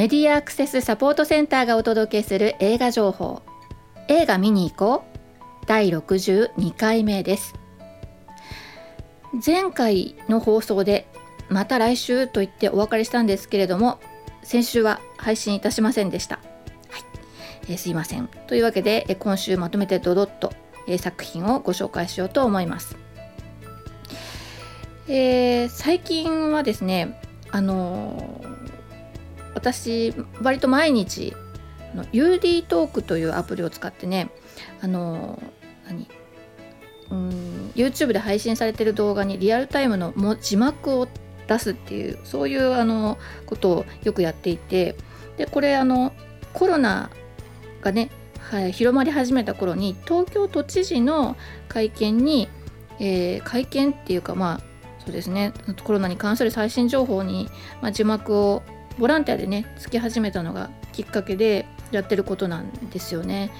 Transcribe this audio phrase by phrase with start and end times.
[0.00, 3.42] メディアアクセスサポートセンターがお届けする映画情報。
[4.08, 5.66] 映画見に行こう。
[5.66, 7.54] 第62回目です。
[9.44, 11.06] 前回の放送で
[11.50, 14.00] また来週と言ってお別れしたんですけれども
[14.42, 16.44] 先週は配信いたしませんでした、はい。
[17.68, 18.26] えー、すいません。
[18.46, 20.54] というわけで、え今週まとめてドドッと、
[20.88, 22.96] えー、作品をご紹介しようと思います。
[25.08, 27.20] えー、最近はですね
[27.50, 28.40] あの
[29.54, 31.34] 私割と毎日
[31.94, 34.30] の UD トークというアプリを使ってね
[34.80, 35.42] あの
[35.86, 36.08] 何？
[37.10, 41.08] うん YouTube で配信されてる動画にリアルタイムの字幕を
[41.48, 44.96] 出すっていうそういうあのことをよくやっていて
[45.36, 46.12] でこれあの
[46.52, 47.10] コロナ
[47.80, 51.36] がね、はい、広まり始めた頃に東京都知事の
[51.68, 52.48] 会見に、
[53.00, 54.60] えー、会見っていうかまあ
[55.04, 57.48] そうですねコロナに関する最新情報に、
[57.82, 58.62] まあ、字幕を
[59.00, 63.50] ボランティアでねつき始めたのがきっかけでやってることなんですよね。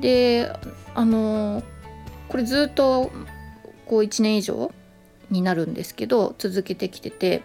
[0.00, 0.50] で
[0.94, 1.62] あの
[2.28, 3.12] これずっと
[3.86, 4.72] こう1年以上
[5.30, 7.42] になるんですけど続けてきてて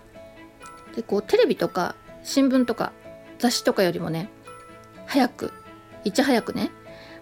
[0.96, 2.94] でこうテレビとか新聞とか
[3.38, 4.30] 雑誌とかよりもね
[5.06, 5.52] 早く
[6.06, 6.72] いち早くね、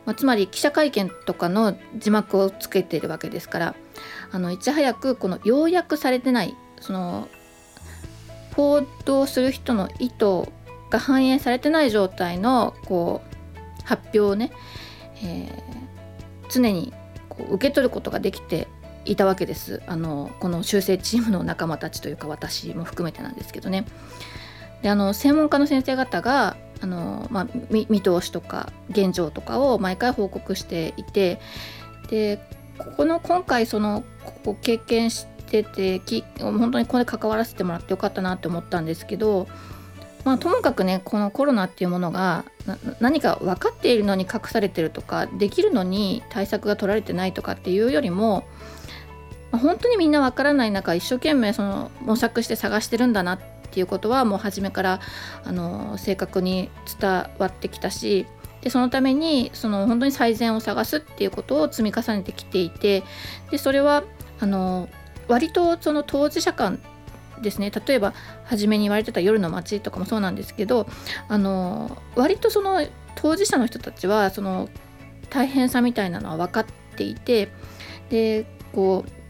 [0.05, 3.75] まあ、つまり記者会見とかの字幕をつけてるわけですから
[4.31, 7.27] あのいち早くこの要約されてないその
[8.55, 10.51] 報道する人の意図
[10.89, 14.51] が反映されてない状態のこう発表をね、
[15.23, 16.93] えー、常に
[17.29, 18.67] こう受け取ることができて
[19.05, 23.85] いたわけですあのこの修正チームの仲間たちというか私も含めてなんですけどね。
[24.83, 31.39] であの専門家の先生方があの、まあ、見通しとか現状とかを毎回報告していて
[32.09, 32.39] で
[32.79, 39.47] ここの今回そのここ経験しててき本当にこれ関わらせてもらってよかったなって思ったんですけど、
[40.23, 42.45] まあ、ともかくねこのコロナっていうものが
[42.99, 48.45] 何か分かっているのに隠されてるとかできるのに対策が取られてないとかっていうよりも
[49.51, 53.39] まあ、本当にみんなわからない中一生懸命その模索して探してるんだなっ
[53.71, 54.99] ていうことはもう初めから
[55.43, 58.25] あの正確に伝わってきたし
[58.61, 63.03] でそのためにその本当に最善を探すっていうことを積み重ねてきていて
[63.49, 64.03] でそれは
[64.39, 64.87] あの
[65.31, 66.79] 割とその当事者間
[67.41, 70.87] ですね例えば初めに言われてた夜の街とかもそうなんですけど
[71.27, 74.69] あの割とその当事者の人たちはその
[75.29, 76.65] 大変さみたいなのは分かっ
[76.95, 77.49] ていて
[78.09, 79.21] でこう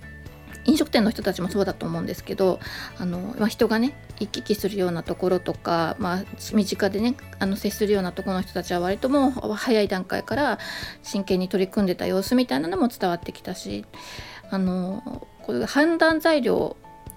[0.65, 2.59] 飲食店の人たちもそうだと思うんですけど
[2.97, 6.23] あの、まあ、人がね行き来するようなところとか、まあ、
[6.53, 10.59] 身近でねあの接するようなところの人たちは割ともう早い段階から
[11.01, 13.85] 真剣に取り組んでた様子みたいなのも伝わってきたし
[14.51, 16.75] あのこう判断材料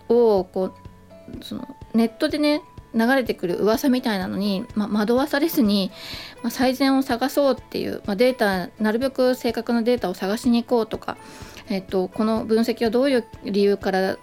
[0.08, 2.62] をこうそのネットでね
[2.94, 5.90] 流れてくる噂みたいなのに、ま惑わされずに、
[6.42, 11.16] ま、最善を探そうっていう、まあ、データなるべく正確なデータを探しに行こうとか
[11.68, 14.16] えっと、この分析はどういう理由から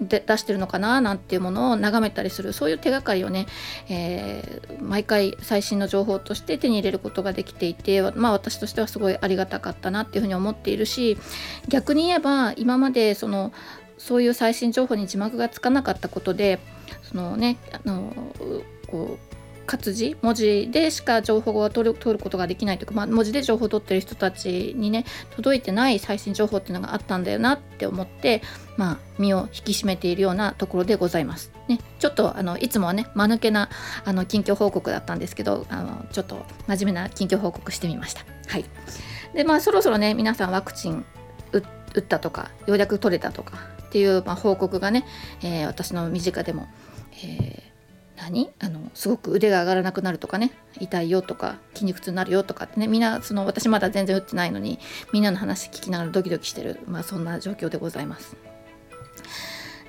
[0.00, 3.46] で出してるのかななんていうものを眺めたりするそういう手がかりをね、
[3.88, 11.18] えー、毎回最新の情報として手に入れることができていて、まあ、私としてはすごいありがたかったなっていうふうに思っているし
[11.68, 13.52] 逆に言えば今までその
[13.96, 16.60] そういう最新情報に字幕がつかなかったことで
[17.02, 18.12] そのねあの
[18.86, 19.27] こう
[19.68, 25.04] 活字文字でしか情報を取る取ることができないというか、まあ、文字で情報を取ってる人たちにね
[25.36, 28.42] 届いてない最新情報っていうのがあったんだよなって思って、
[28.78, 31.52] まあ、身を引き締めているようなところでございます。
[31.68, 33.68] ね、ちょっとあのいつもはね間抜けな
[34.06, 38.24] あの近況報告だったんですけどあのちょっと真面目な近況報告してみました。
[38.46, 38.64] はい
[39.34, 41.04] でまあ、そろそろね皆さんワクチン
[41.52, 45.04] 打ったとかようやく取れたとかっていう、まあ、報告がね、
[45.42, 46.68] えー、私の身近でも、
[47.22, 47.67] えー
[48.18, 48.50] 何？
[48.58, 50.52] あのすごく腕が上がらなくなるとかね。
[50.80, 52.86] 痛いよとか筋肉痛になるよとかってね。
[52.86, 54.78] みんなその私まだ全然打ってないのに
[55.12, 58.36] みんなの話聞きながらドキドキしてる、まあ、そんな状況でございます。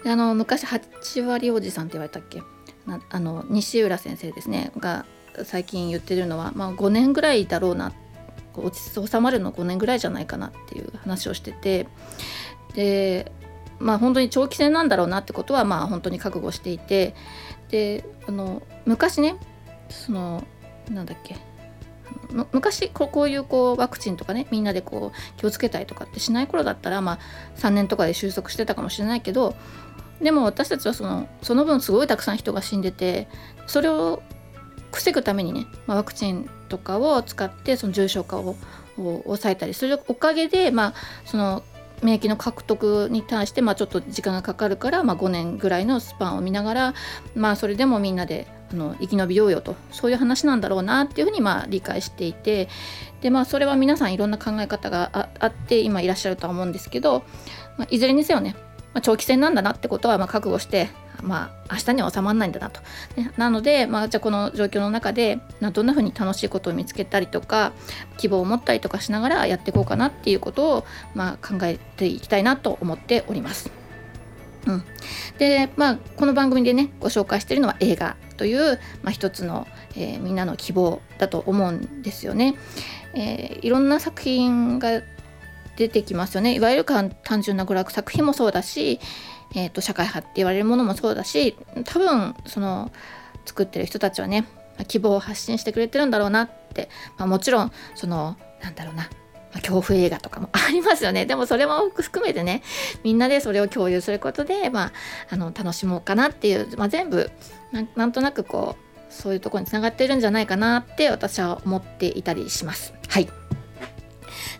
[0.03, 2.41] であの昔8割おじさんって言われたっけ？
[2.85, 4.71] なあの西浦先生ですね。
[4.77, 5.05] が
[5.43, 7.93] 最近言ってるのは、まあ、5年ぐらいだろうな。
[8.55, 11.87] 落ち収まるの5年ぐらいじゃないかなっていう話をしてて。
[12.73, 13.31] で
[13.79, 17.15] まあ本当に長期戦なんだろうなってことはまあ本当に覚悟していて。
[17.69, 19.35] であの昔ね
[19.89, 20.43] その
[20.89, 21.37] なんだっけ
[22.51, 27.19] 昔こういうこうワクチンとかねみんなでこう気をつけたりとかってしない頃だったら、まあ、
[27.57, 29.55] 3年とかで収束してたかもしれないけど
[30.21, 33.27] でも私たちはそのその分すごいたくさん人が死んでて
[33.67, 34.21] それを
[34.91, 38.55] 防ぐためにね、まあ、ワクチンとかを使ってその重症化を
[38.97, 40.93] 抑えたりするおかげで、まあ、
[41.25, 41.63] その
[42.03, 46.93] 免疫の獲得に対して、まあ、ちょっと時間がかかるから、まあ、5年ぐらいのスパンを見ながら、
[47.35, 49.75] まあ、それでもみんなであの生き延びようよと。
[49.91, 52.69] そういう話なんだろうなっていうふうにまあ理解していて。
[53.21, 57.23] でまあそれは皆さんいろんな考え方があって今いらっしゃるとは思うんですけど、
[57.77, 58.55] まあ、いずれにせよね、
[58.93, 60.89] まあ、長期戦なんだなってことはまあ覚悟して
[61.21, 62.81] まあ、明日には収まらないんだなと。
[63.15, 65.39] ね、なので、まあ、じゃあこの状況の中で
[65.73, 67.73] どんな風に楽しいことを見つけたりとか
[68.17, 70.85] 希望を持ったりとかしながらやっていこうかなっていうことを、
[71.15, 73.71] まあ、考えていきたいなと思っております。
[74.67, 74.83] うん、
[75.37, 82.55] でまあこの番組でねご紹介しているのは映画という、まあ、一つの、えー、みんなの希望だと思うんですよね。
[83.13, 85.01] えー、いろんな作品が
[85.77, 88.99] 出てきますよねいわゆる単純な娯楽作品もそうだし、
[89.55, 91.55] えーと、社会派って言われるものもそうだし
[91.85, 92.91] 多分その
[93.45, 94.47] 作ってる人たちはね
[94.87, 99.09] 希望を発信してくれてるんだろうなって、まあ、もちろんそのなんだろうな、
[99.53, 102.61] 恐怖映画とかもありますよねでもそれも含めてね
[103.03, 104.91] みんなでそれを共有することで、まあ、
[105.31, 107.31] あの楽しもうかなっていう、まあ、全部
[107.95, 112.93] なんとなくこうそういうとこにつながってるんじゃないかなって私は思っていたりします。
[113.07, 113.38] はい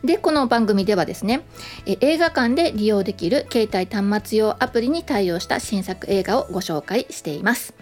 [0.03, 1.41] でこの番組ではですね
[1.85, 7.73] 映画館で利用できる携帯端末用アプリに対応した新作映画をご紹介しています。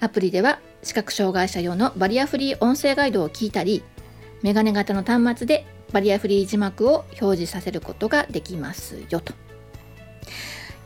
[0.00, 3.82] アプリでは視覚障害者用のバリアフリー音声ガイドを聞いたり
[4.42, 9.32] メガネ型の端末でバリアフリー字幕を表示させることができますよと。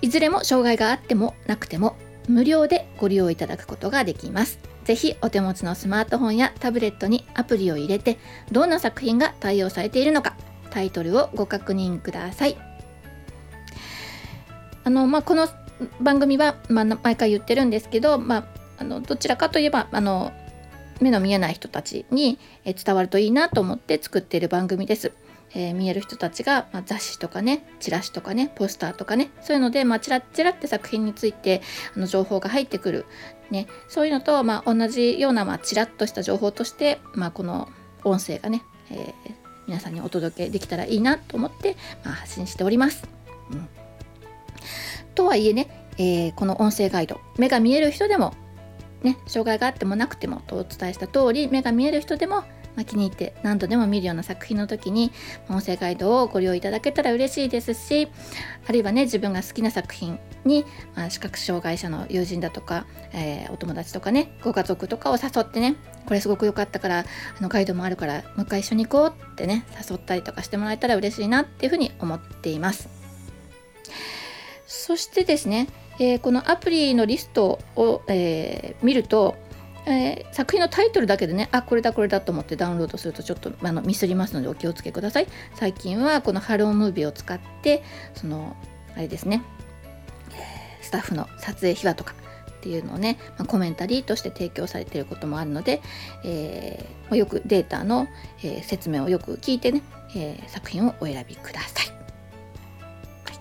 [0.00, 1.96] いずれも障害があってもなくても
[2.28, 4.60] 無料でご利用いただくことができます。
[4.88, 8.16] ぜひお手持ちのスマートフォンやタブレットにアプリを入れて
[8.50, 10.34] どんな作品が対応されているのか
[10.70, 12.56] タイトルをご確認ください。
[14.84, 15.46] あのまあ、この
[16.00, 18.44] 番組は、まあ、毎回言ってるんですけど、まあ、
[18.78, 20.32] あのどちらかといえばあの
[21.02, 25.12] 目の見えない人たちに伝わるといいなと思って作っている番組です。
[25.54, 31.62] えー、見える人たちが、まあ、雑誌とかねチラシとかねポスターとかねそういうので、まあ、チラッチラって作品について
[31.96, 33.06] あの情報が入ってくる、
[33.50, 37.68] ね、そういうのと、まあ、同じような、まあ、ちらっとした情報として、まあ、この
[38.04, 39.34] 音声がね、えー、
[39.66, 43.08] 皆さんにお届けできたらいいなと思って、まあ、発信しております。
[43.50, 43.68] うん、
[45.14, 48.34] とはいえね、えー、この音声ガイド目が見える人でも
[49.02, 52.42] ね、障害があってもなくてもとお伝えした通り目が見える人でも
[52.78, 55.10] まあ、気に入って何度でも見るような作品の時に
[55.48, 58.08] 音声ガイドをご利用いただけたら嬉しいですし
[58.68, 60.64] あるいはね自分が好きな作品に、
[60.94, 65.74] まあ、視覚障害者の友人だとか、えー、お友達とかねご家族とかを誘ってね
[66.06, 72.88] これすごく良かったからあのガイドもあるからもう一回一緒に行こうってね誘ったりとかしてもらえたら嬉しいなっていうふうに思っています。
[74.68, 75.66] そしてですね、
[75.98, 79.36] えー、このアプリのリストを、えー、見ると
[79.88, 87.82] えー、作品のタイトルだけでねあこれだこれだと思ってダウンロードするとちょっとあのミスりますのでお気をつけください最近はこのハロームービーを使って
[88.14, 88.54] その
[88.94, 89.42] あれですね
[90.82, 92.14] スタッフの撮影秘話とか
[92.58, 95.80] っていうのをね、まあ、コメンタリーとして提供されていることもあるので、
[96.24, 98.08] えー、よくデータの、
[98.42, 99.82] えー、説明をよく聞いてね、
[100.16, 101.86] えー、作品をお選びください。
[101.86, 103.34] は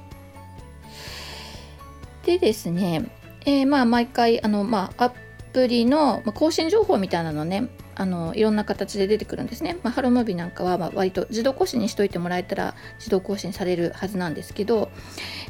[2.24, 3.10] い、でですね、
[3.46, 5.27] えまあ毎回あの、まあ、アッ
[5.58, 9.80] プリの更新情報みたいなのねあのいろんな形で出てくるんですね。
[9.82, 14.92] まあ、ハロムービーなんかは、ま、割と自動更新にしといてもらえたら自動更新されるはずなんですけど、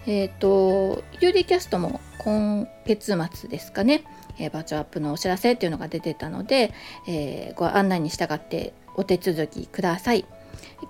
[0.06, 4.06] えっ、ー、と UD キャストも今月末ですかね、
[4.40, 6.74] えー、バーチャルアップのお知らせっていうのが出てたので、
[7.06, 10.24] えー、ご案内に従ってお手続きください。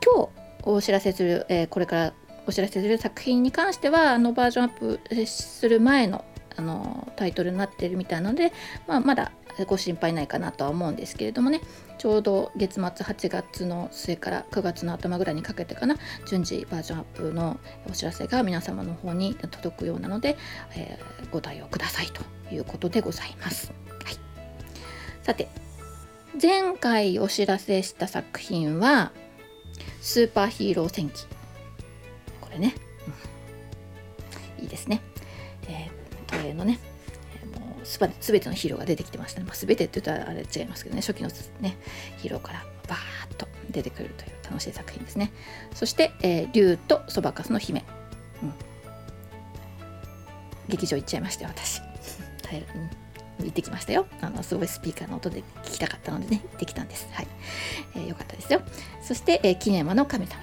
[0.05, 0.29] 今日
[0.62, 2.13] お知らせする、えこれから
[2.45, 6.24] お知らせする作品に関してはあのバージョンアップする前の
[6.57, 8.51] あのタイトルになってるみたいなので、
[8.87, 9.31] まあ、まだ
[9.65, 11.61] ご心配ないかなとは思うんですけれどもね。
[11.97, 15.95] ちょうど月末8月の末から9月の頭ぐらいにかけてかな
[16.27, 17.59] 順次バージョンアップの
[17.89, 20.37] お知らせが皆様の方に届くようなので、
[20.75, 22.21] えー、ご対応くださいと
[22.53, 23.73] いうことでございます。
[24.03, 24.15] はい、
[25.23, 25.49] さて
[26.39, 29.11] 前回お知らせした作品は
[30.01, 31.25] スーパーヒーロー戦記。
[32.41, 32.75] これね、
[34.57, 35.01] うん、いいですね。
[36.47, 36.79] えーのね
[37.53, 37.99] もうす
[38.31, 41.01] べてのヒーローが出てきてましたね、まあ、全てって言ったらあれ違いますけどね。
[41.01, 41.29] 初期の
[41.61, 41.77] ね
[42.17, 45.31] ヒーローからバーッと出てくるという楽しい作品ですね。
[45.73, 47.83] そして「えー、竜とそばかすの姫」
[48.43, 48.53] うん、
[50.69, 51.81] 劇場行っちゃいましたよ私、
[53.39, 54.07] うん、行ってきましたよ。
[54.21, 57.07] あのすごいスピーカーの音で聞きたかったのでね行ってきたんです。
[57.11, 57.27] はい、
[57.95, 58.61] えー、よかったですよ。
[59.01, 60.41] そして「えー、キネマの神様」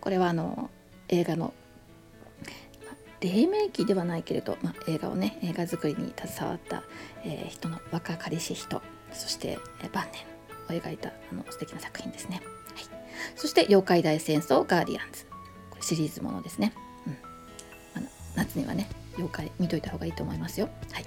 [0.00, 0.70] これはあの
[1.08, 1.52] 映画の
[3.20, 6.82] 黎明期ではないけれど、まあ、映画をね映画作りに携わった、
[7.24, 12.42] えー、人の若かりし人そして、えー、晩年を描いたあの素敵な作品ですね、
[12.74, 12.84] はい、
[13.36, 15.26] そして「妖怪大戦争ガーディアンズ」
[15.70, 16.72] これシリーズものですね、
[17.06, 17.16] うん。
[17.94, 21.04] あの夏にはね妖怪見といた方がいいと思いますよ、はい、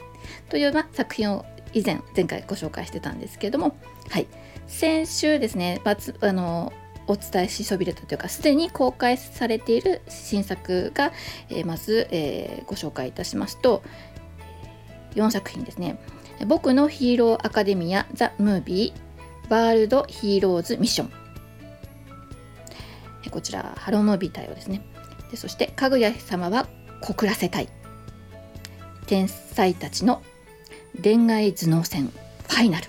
[0.50, 3.76] という、まあ、作品を以前前回ご紹介してたんですけれども
[4.10, 4.28] はい。
[4.68, 6.72] 先週ですね、まあの
[7.08, 11.12] お伝えしそびれたというかすでに公開されている新作が、
[11.50, 13.84] えー、まず、えー、ご紹介いたしますと
[15.16, 16.00] 4作品ですね
[16.48, 21.12] 「僕のヒーローアカデミア・ザ・ムービー・ワールド・ヒーローズ・ミッション」
[23.32, 24.82] こちらハロームービー対応ですね。
[25.32, 26.68] でそして「かぐや様は
[27.02, 27.70] 告らせたい」
[29.08, 30.22] 天才たちの
[31.02, 32.88] 恋愛頭脳戦ファイナル。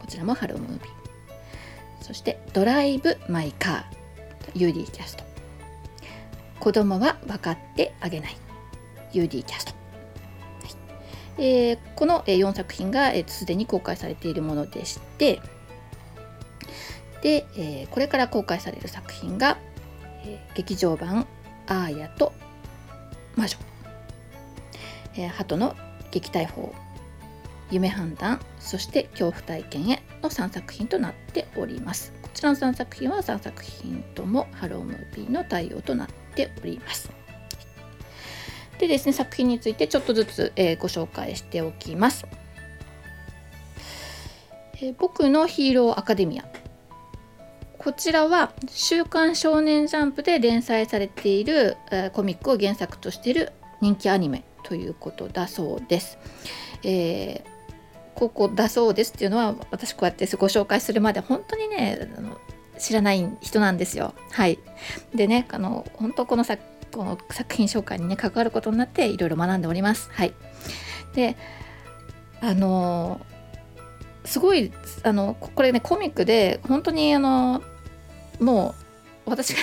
[0.00, 0.97] こちらもハロームービー。
[2.08, 3.98] そしてドライブ・マイ・カー。
[4.54, 5.24] UDCast。
[6.58, 8.36] 子供は分かってあげない。
[9.12, 9.78] UDCast、は
[11.38, 11.44] い。
[11.44, 15.40] えー、この4作品がすで、に公開されているものでして
[17.22, 19.58] で、えー、これから公開される作品が、
[20.24, 21.26] えー、劇場版
[21.68, 22.32] 「アーヤと
[23.36, 23.56] 魔女」
[25.16, 25.76] えー「鳩の
[26.10, 26.74] 撃退法」
[27.70, 32.12] 夢判断そして恐怖体験への3作品となっております。
[32.22, 37.10] こちらの3作品は3作品ともハロームービーの対応となっております。
[38.78, 42.26] でですね作品についてちょっとずつ、えー、ご紹介しておきます、
[44.74, 46.44] えー、僕のヒーローアカデミア。
[47.76, 56.18] こちらは「週刊少年ジャンプ」で連載されている、えー、コミックを原作としている人気アニメということだそうです。
[56.84, 57.57] えー
[58.18, 62.36] ここだそうですっていうのは私こうやってご紹介するまで本当にねあの
[62.76, 64.12] 知らない人なんですよ。
[64.32, 64.58] はい、
[65.14, 66.60] でねあの本当この作
[66.90, 70.10] この作品紹介にね関わることになっていろいろ学んでおります。
[70.12, 70.34] はい、
[71.14, 71.36] で
[72.40, 73.20] あの
[74.24, 74.72] すごい
[75.04, 77.62] あのこれねコミックで本当にあの
[78.40, 78.74] も
[79.26, 79.60] う私が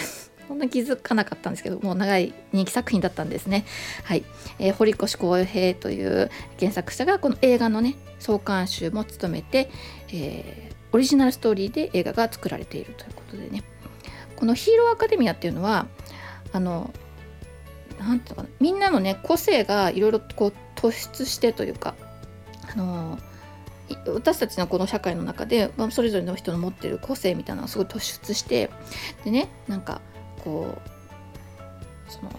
[0.48, 3.66] そんな気づかなかったんですけどもう長い人気作品だったんですね。
[4.04, 4.24] はい、
[4.60, 9.70] えー、堀越康平という原作者がこの映画のね創刊集も務めて、
[10.12, 13.64] えー、オリジナルストーリーで映画が作られているということでね
[14.36, 15.88] この「ヒーローアカデミア」っていうのは
[16.54, 16.94] あの
[18.00, 21.96] なんていうのかなみんなのね個性がいろいろこう突出してというか
[22.72, 23.18] あの
[24.08, 28.72] 私たちのこの社会の中で、それぞれの人の持ってる個性みたいなのがすごい突出して
[29.24, 30.02] でねなんか
[30.46, 30.78] こ
[32.08, 32.30] うその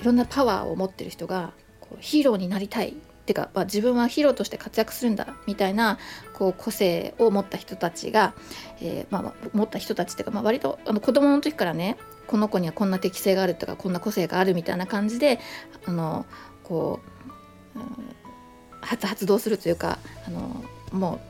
[0.00, 5.98] いろんなパワーを持ってる人がこうヒーローになりたいってか、まあ、自分はヒーローとして活躍するんだみたいな
[6.34, 8.34] こう個性を持った人たちが、
[8.80, 11.96] えー、まあ、持った人たちっていうか、まあ、割とあの子供の時からね
[12.26, 15.38] この子にはこんな適性があるとかこんな個性があるみたいな感じで
[15.86, 16.26] あの
[16.64, 17.00] こ
[17.76, 17.86] う、うん、
[18.80, 21.20] 発発動するというかあのも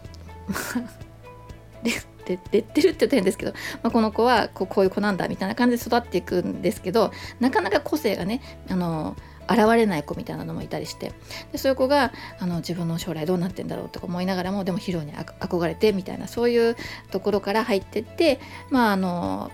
[0.48, 1.84] う
[2.28, 3.52] レッテルって言ったんですけど、
[3.82, 9.16] まあ、この子はこうこういう子なんだみたいな感じで育っていくんですけどなかなか個性がねあの
[9.48, 11.12] 現れない子みたいなのもいたりして
[11.50, 16.76] でそういう子があの自分の将来どうなってんだろうとか思いながらもでもヒーローに憧れてみたいなそういう
[17.10, 19.50] ところから入ってってまああの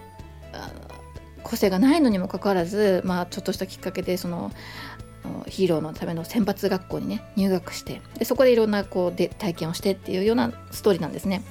[1.43, 4.53] 個性がないのにもかかわらず、まあ、ちょっとしたきっかけでその
[5.47, 11.43] ヒーローのための選抜学校にね入学してでそこでいろんなこうで体験をしてっていうようなストーリーなんですね。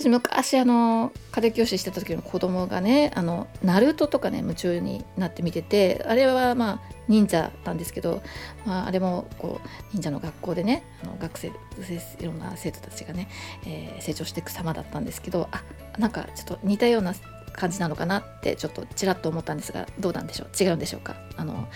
[0.00, 8.22] 私昔あの家庭教師してた時の子供がねあのナルトとかね夢中になって見ててあれはまあ忍者なんですけど、
[8.64, 11.52] まあ、あれもこう忍者の学校でねあの学生い
[12.24, 13.28] ろんな生徒たちがね、
[13.66, 15.62] えー、成長していく様だったんですけどあ
[15.98, 17.12] なんかちょっと似たような
[17.52, 20.62] 感じなのかなってちょっとちらっと思ったんですがどうなんでしょう？
[20.62, 21.16] 違うんでしょうか？
[21.36, 21.68] あの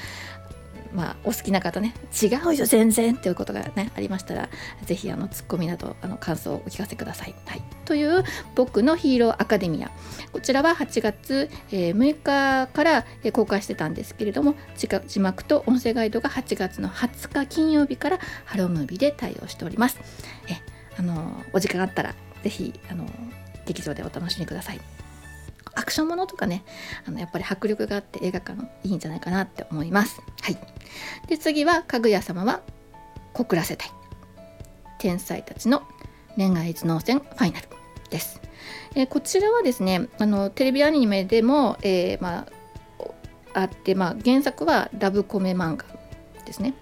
[0.94, 4.48] まあ、お好きな方ね違うよ全然っていうことがねありましたら
[4.84, 7.34] 是非あのツッコミなどあの感想をお聞かせください。
[7.46, 8.22] はい、という
[8.54, 9.90] 僕のヒーローアカデミア
[10.32, 14.54] こちらは8月、えー、6日から、えー、公開してたんですけれども
[15.06, 19.98] 字幕と音声ガイドが8月の20日金曜日からハロームービーで対応しております。
[20.48, 20.60] え
[20.96, 23.06] あのお時間あったら是非あの
[23.66, 24.93] 劇場でお楽しみください。
[25.76, 26.64] アクションものとかね
[27.06, 30.20] あのやっぱり迫力があって映画館いいんじゃないかなって思います。
[30.42, 30.58] はい、
[31.28, 32.60] で次は「かぐや様は
[33.32, 33.90] 告らせたい」
[34.98, 35.82] 「天才たちの
[36.36, 37.68] 恋愛頭脳戦ファイナル」
[38.10, 38.40] です。
[38.94, 42.46] え、こちらはですねあのテレビアニメでも、えー、ま
[43.54, 45.84] あ、あって、まあ、原作はラブコメ漫画
[46.44, 46.74] ですね。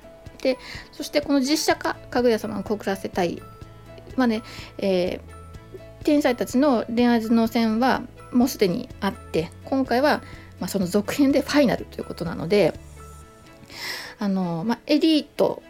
[0.43, 0.59] で
[0.91, 3.41] そしてこの実写化「かぐや様を告らせたい」
[4.17, 4.43] まあね、
[4.79, 10.23] えー、天才たちの恋愛頭脳戦はもうすでにあって今回は、
[10.61, 12.79] まあ、その続編でファイナルということなので
[14.19, 15.63] あの、まあ、エリート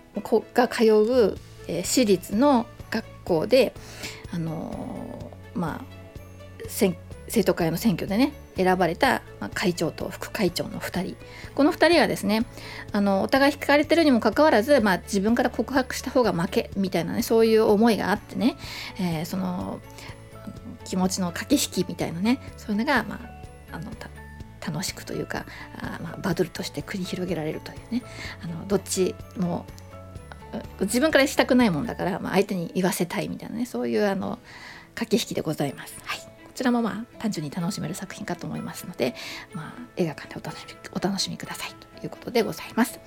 [0.55, 3.75] が通う、えー、私立の学校で
[4.33, 6.03] あのまあ
[6.69, 11.17] 生徒会の選挙でね選ばれた、まあ、会長と副会長の2人。
[11.55, 12.45] この2人はですね
[12.93, 18.57] あのお互い引かれてるにもかかわらず、まあ、自分から告白した方が負けみたいなねそういう思いがあってね、
[18.99, 19.81] えー、その
[20.93, 23.19] 気持ちの駆け引きみたいなねそういうのが、ま
[23.73, 23.91] あ、あの
[24.61, 25.47] 楽しくというか
[25.81, 28.03] あ、まあ、バトルとして繰り広げられるというね
[28.45, 29.65] あのどっちも
[30.81, 34.39] 自分からしたくないもんだから、まあ、相手に言わせたいみたいなねそういうあの
[34.95, 35.97] 駆け引きでございます。
[36.05, 39.15] はいこちらもまあ単純に楽しめる作品かと思いますので、
[39.55, 43.01] まあ、映画館でお楽しみお楽しみくださいということでございます。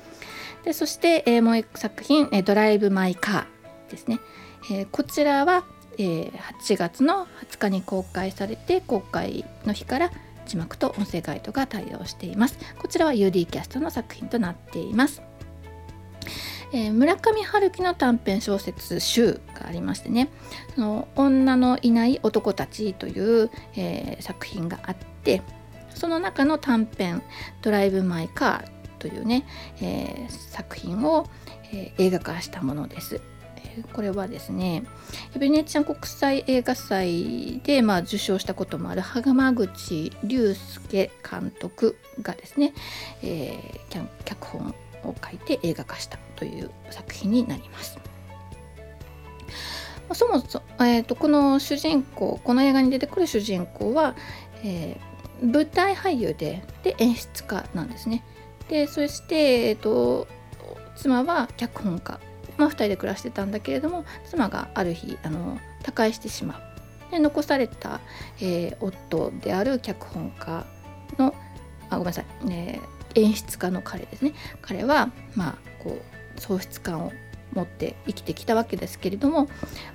[0.63, 4.19] でそして、えー、もう一作品、え「ドライブ・マイ・カー」ですね。
[4.71, 5.63] えー、こちらは、
[5.97, 10.11] えー、8月の20日に公開されて公開の日から
[10.45, 12.57] 字幕と音声ガイドが対応しています。
[12.77, 15.21] こちらは UD キャストの作品となっています。
[16.71, 20.29] えー、村上春樹の短編小説集がありましてね
[20.75, 25.41] 「その女のいない男たち」という、えー、作品があって
[25.93, 27.21] その中の短編
[27.61, 29.45] 「ドライブ・マイ・カー」というね、
[29.81, 31.27] えー、作品を、
[31.71, 33.21] え映画化したものです。
[33.93, 34.83] これはですね
[35.37, 42.73] ベネチアン国際映画祭で、まあ、受賞したこともある浜口竜介監督がですね、
[43.21, 47.97] えー、脚本を書いて映画化したという作品になります。
[50.13, 54.15] そもそも、えーと、この主人公この映画に出てくる主人公は、
[54.63, 58.23] えー、舞台俳優でで演出家なんですね。
[58.69, 60.27] でそして、えーと、
[60.95, 62.19] 妻は脚本家、
[62.57, 67.11] まあ、2人で暮らしてたんだけれども妻がある日あの他界してしまう。
[67.11, 67.99] で残された、
[68.39, 70.65] えー、夫である脚本家
[71.17, 71.35] の
[71.89, 76.01] あごめんなさい、えー、演出家の彼ですね彼はまあこ
[76.37, 77.11] う喪失感を
[77.53, 79.47] 持って生きてきたわけですけれども、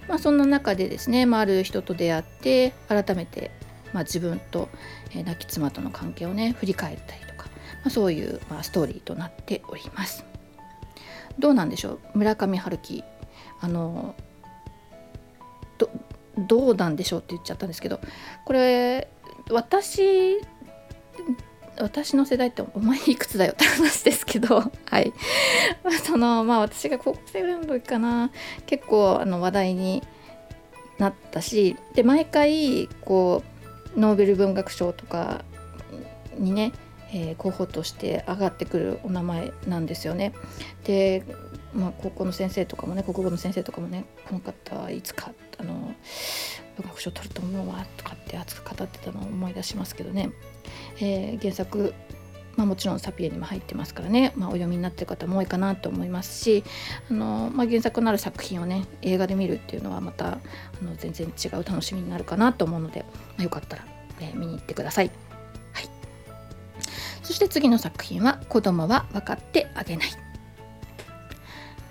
[0.09, 3.51] まあ、そんな中でですね、まあ、ある人と出会って改めて、
[3.93, 4.69] まあ、自分と、
[5.11, 10.30] えー、亡き妻との関係をね振り返ったりとか、まあ、そういう、まあ、ストーリーとなっております。
[11.41, 12.19] どうなんでしょう？
[12.19, 13.03] 村上春樹。
[13.61, 14.15] あの
[16.37, 18.01] どうなんでしょうって言っちゃったんですけど
[18.47, 19.09] これ
[19.51, 20.39] 私
[21.79, 25.13] 私の世代ってお前いくつだよって話ですけど はい。
[26.05, 28.31] そのまあ私が高校生ぐらいの時かな。
[28.67, 30.03] 結構あの話題に
[30.99, 33.43] なったしで毎回こ
[33.97, 35.43] うノーベル文学賞とか
[36.39, 36.73] にね、
[37.13, 40.33] えー、候補として上がってくるお名前なんですよね。
[40.85, 41.25] で
[41.73, 45.95] まあ、高校の先生とかもね国語の先生とかもねこの方いつかあの
[46.77, 50.33] 文学賞取ると思うわとかって熱く語ってたのを思い出しますけどね、
[50.97, 51.95] えー、原作
[52.57, 56.65] まあ、もちろんサピエにも入ってますからね、まあ、お読みになってる方も多いかなと思いますし
[57.11, 60.39] あの、まあ、原作のある作品をね映画で見るっていうのはまたあ
[60.83, 63.07] の全然違う楽しみになるかなと思うので、ま
[63.39, 63.87] あ、よかったら、
[64.21, 65.07] えー、見に行ってください。
[65.07, 65.17] はい、
[67.31, 70.09] そして次の作品は「子供は分かってあげない」。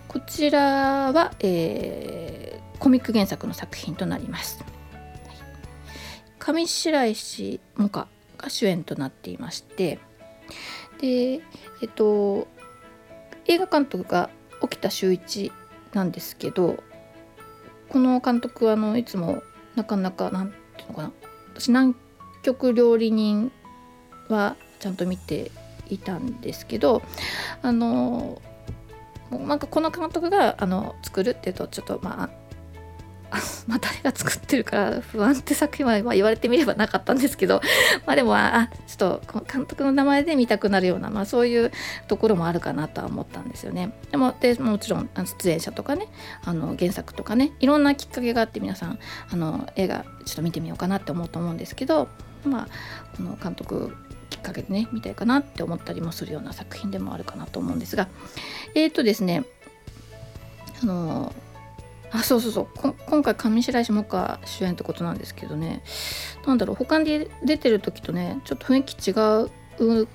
[0.09, 4.61] こちらは、えー、コミック原作の作品となります。
[6.39, 9.99] 上白石萌歌が主演となっていまして
[10.99, 11.39] で
[11.81, 12.49] えっと
[13.45, 15.53] 映画監督が沖田修一
[15.93, 16.83] なんですけど
[17.87, 19.41] この監督はあのいつも
[19.77, 21.11] なかなかなんていうのかな
[21.53, 21.95] 私南
[22.43, 23.53] 極料理人
[24.27, 25.51] はちゃんと見て
[25.89, 27.01] いたんですけど
[27.61, 28.41] あの
[29.31, 32.29] なんかこの監督があの作るっていうとちょっとまあ
[33.67, 37.61] まあ誰が作ってるから不安って作品は言われてみればなかったんですけど
[38.07, 41.71] まあでもあちょっと監督の名前で見たくなるような、まあ、そういう
[42.07, 43.93] ところもあるかなとは思ったんですよね。
[44.09, 46.07] でもでもちろん出演者とかね
[46.43, 48.99] あの原作とかねいろんなきっかけがあって皆さん
[49.31, 52.07] あの映画ちょっと見てみようかなって思うと思うんですけど
[52.43, 52.67] まあ
[53.15, 53.95] この監督
[54.29, 58.07] きっかけでね見たいかなって思ったりもするような作品でもあるかなと思うんですが。
[58.75, 59.43] えっ、ー、とですね
[60.81, 61.33] あの
[62.11, 62.67] あそうそうそう。
[63.07, 65.83] 今回上白石萌歌主演ってことなんですけどね。
[66.45, 69.13] 何だろう他に出てる時とねちょっと雰囲気違
[70.01, 70.07] う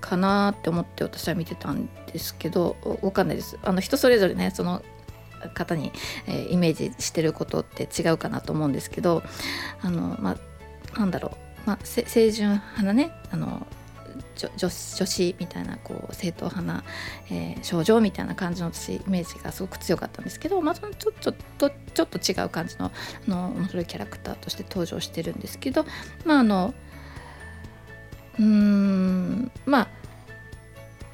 [0.00, 3.58] かなって思って私は見てたんですけどわかんないです。
[3.62, 4.82] あの人それぞれねその
[5.54, 5.92] 方に、
[6.26, 9.22] えー、イメージしてることって違うかなと思うんですけど
[9.82, 10.36] あのま
[10.94, 11.45] あなんだろう。
[11.66, 13.66] まあ、清純派なねあの
[14.36, 16.84] 女女子みたいなこう正統派な、
[17.30, 22.90] えー、少女みたいな感じの私イメージがすごく強かったんですけど、まあ、そのちょちょっとちょっと違う感じのあ
[23.26, 25.84] の面白いキャラクターとして登場してるんですけど
[26.24, 26.74] まああの
[28.38, 29.88] うんまあ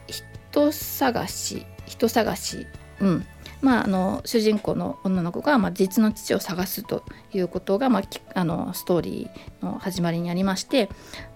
[0.09, 2.67] 人探し人探し、
[3.01, 3.27] うん、
[3.63, 8.03] まあ、あの主人公の女の子が、まあ、実の父を探すということが、まあ、
[8.35, 10.91] あのストーリーの始まりにありまして、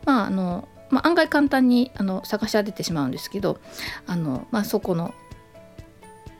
[0.04, 3.58] まああのまあ、案外簡単にあの探し当ててしまうんですけど
[4.06, 5.14] あの、まあ、そこの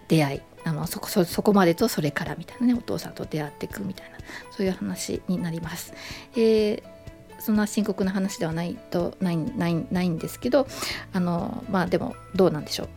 [0.09, 4.19] 出会いあのそこそこまでとそれからみたいなねお父さんと出会っていくみたいな
[4.51, 5.95] そういう話になります。
[6.35, 6.97] えー
[7.39, 10.67] そんな深刻な話ではないとないないないんですけど
[11.13, 12.89] あのまあでもどうなんでしょう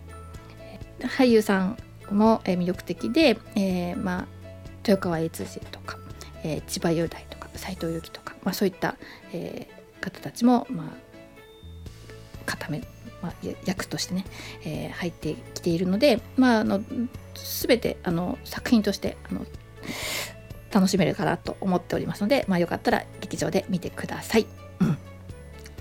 [1.03, 1.77] 俳優さん
[2.13, 4.27] も魅力的で、えー、まあ
[4.83, 5.97] 豊川悦司とか、
[6.43, 8.95] えー、千葉雄大とか斎藤由貴とか、まあ、そういった、
[9.33, 10.87] えー、方たちもまあ
[12.45, 12.81] 固め
[13.21, 13.33] まあ、
[13.65, 14.25] 役としてね、
[14.63, 16.81] えー、入ってきているので、まあ、あの
[17.65, 19.45] 全てあの作品としてあの
[20.71, 24.58] 楽しめるかなと思っておりますので、まあ、よかったら劇場で見てください。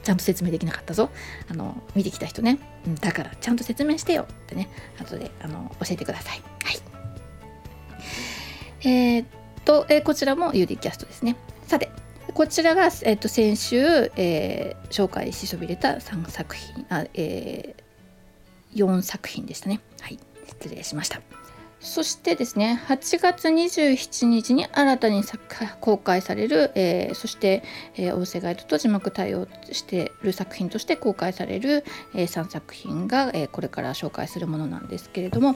[0.09, 1.11] ちゃんと説明できなかったぞ。
[1.51, 2.59] あの見てきた人ね。
[3.03, 6.41] だからちゃんと説明してよってね、後であの教えてください。
[6.65, 6.79] はい。
[8.89, 9.27] えー、っ
[9.67, 11.37] と、えー、こちらも UD キャストですね。
[11.67, 11.91] さて、
[12.33, 19.83] こちらが、えー、っと先週、えー、紹介しそびれた3作品、あえー、4作品でしたね。
[20.01, 20.19] はい。
[20.47, 21.21] 失礼しました。
[21.81, 25.23] そしてですね8月27日に新たに
[25.81, 27.63] 公開される、えー、そして、
[27.97, 35.55] えー、音声ガイドと字幕対応している作品として公開される、えー、3作品が、えー、これから紹介するものなんですけれども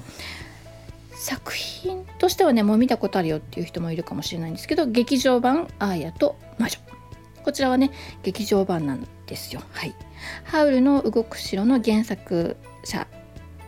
[1.14, 6.78] 作品としてはねもう見たことあるよっていう人もいるかもしれないんですけど劇場版「アーヤと魔女」
[7.44, 7.90] こちらはね
[8.22, 9.62] 劇場版なんですよ。
[9.72, 9.94] はい、
[10.44, 13.06] ハウルの動く城の原作者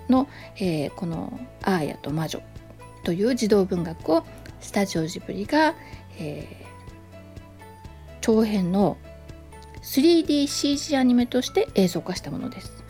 [0.08, 2.42] の、えー、この「アーヤと魔女」
[3.04, 4.24] という児童文学を
[4.60, 5.74] スタジオジブリが、
[6.18, 6.66] えー、
[8.20, 8.96] 長編の
[9.82, 12.84] 3DCG アニメとして映像化したものです。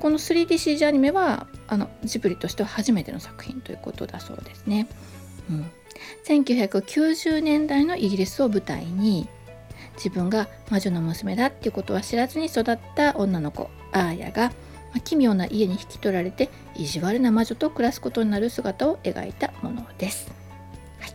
[0.00, 4.88] この 3DCG アニメはあのジブリとしては初めての作品ということだそうですね。
[5.50, 5.70] うん、
[6.26, 9.28] 1990年代のイギリスを舞台に
[9.96, 14.52] 自分が魔女の娘だっていうことは知らずに育った女の子アーヤが
[15.04, 20.30] 奇妙な家に引き取られて意地悪な魔女と暮らすことになる姿を描いたものです、
[21.00, 21.12] はい、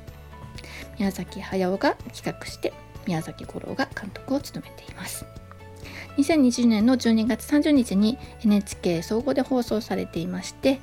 [1.00, 2.74] 宮崎駿が企画して
[3.08, 5.26] 宮崎五郎が監督を務めています。
[6.18, 10.80] 2020年の12月30日に NHK 総合で放送されていまして、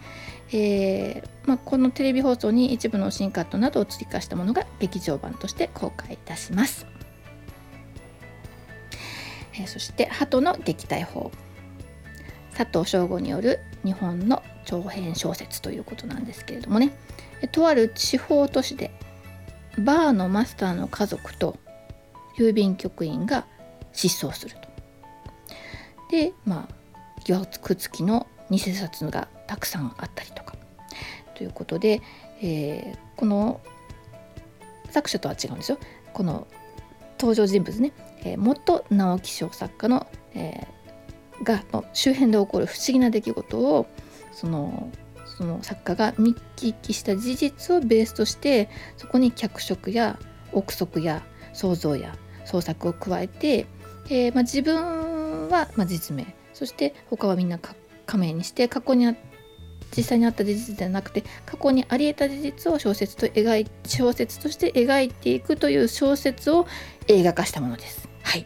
[0.53, 6.87] えーまあ、このテレビ放送に一部の新カットなどを追加したものが劇場版として公開いたします、
[9.55, 11.31] えー、そして「鳩の撃退法」
[12.59, 16.91] 佐藤翔吾による日本の長編小説ということなんですけれどもね。
[17.53, 18.91] とある地方都市で
[19.79, 21.57] バーのマスターの家族と
[22.37, 23.47] 郵便局員が
[23.93, 24.69] 失踪すると。
[26.11, 26.75] でまあ
[27.25, 30.57] 疑惑付きの偽札がたくさんあったりとか。
[31.37, 32.03] ということで、
[32.43, 33.61] えー、この
[34.91, 35.79] 作者とは違うんですよ。
[36.13, 36.49] この
[37.21, 37.93] 登場人物ね、
[38.25, 40.78] えー、元直木賞作家の、えー、
[41.43, 43.87] がの周辺で起こる不思議な出来事を
[44.33, 44.91] その
[45.25, 50.19] その作家が見聞きした事実をベースとしてそこに脚色や
[50.53, 51.23] 憶測や
[51.53, 53.67] 想像や創作を加えて、
[54.07, 59.15] えー、まあ、自分はま実名そして他はみんな仮名にして過去にあ
[59.97, 66.67] 実際にあった事実ではなくて過去にあり得た事実を小説と描い小説として描いていくという小説を
[67.07, 68.09] 映画化したものです。
[68.23, 68.45] はい。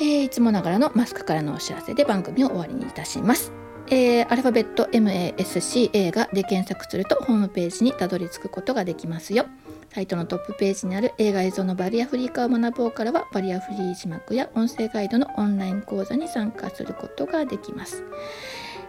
[0.00, 3.52] えー、いつもながらのマスクからのお知らせで番組を終わりにいたします。
[3.94, 9.44] えー、アルファベット MASCA がで検索するとホームページにたどり着くことができますよ。
[9.92, 18.02] サイトのトップページにある映画映像のバリアフリー化を学ぼうからはバリアフリー字幕や音声ガイドのオンライン講座に参加することができます。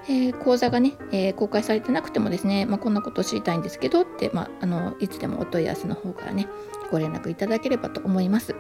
[0.08, 6.48] えー、講座がね、えー、公開されてなくてもですね、まあ、こんなことを知りたいんですけどって、まあ、あのいつでもお問い合わせの方からね
[6.92, 8.56] ご連絡いただければと思います。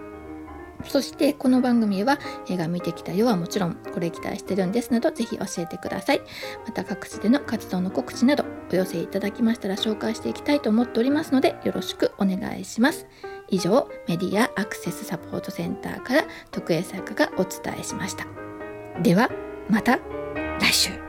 [0.87, 2.19] そしてこの番組は
[2.49, 6.21] 映画見てきたよはもちろんこれ期待してるんですなどぜひ教えてください
[6.65, 13.05] また各地での活動の告知などお寄せいただきましたら紹介していきたいと思っておりますのでよろしくお願いします。
[13.49, 18.25] 以上メディアアクセスサポートセンターから徳江作家がお伝えしました。
[19.01, 19.29] では
[19.69, 19.99] また
[20.59, 21.02] 来週。